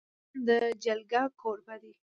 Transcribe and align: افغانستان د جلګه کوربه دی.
افغانستان 0.03 0.41
د 0.47 0.49
جلګه 0.83 1.21
کوربه 1.39 1.75
دی. 1.81 1.93